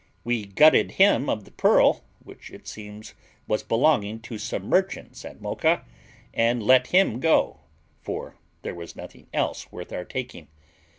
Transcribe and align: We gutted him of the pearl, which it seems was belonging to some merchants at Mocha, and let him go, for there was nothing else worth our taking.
We 0.23 0.47
gutted 0.47 0.93
him 0.93 1.29
of 1.29 1.43
the 1.45 1.51
pearl, 1.51 2.03
which 2.23 2.49
it 2.49 2.67
seems 2.67 3.13
was 3.47 3.61
belonging 3.61 4.19
to 4.21 4.39
some 4.39 4.63
merchants 4.65 5.23
at 5.23 5.39
Mocha, 5.39 5.85
and 6.33 6.63
let 6.63 6.87
him 6.87 7.19
go, 7.19 7.59
for 8.01 8.35
there 8.63 8.73
was 8.73 8.95
nothing 8.95 9.27
else 9.31 9.71
worth 9.71 9.93
our 9.93 10.03
taking. 10.05 10.47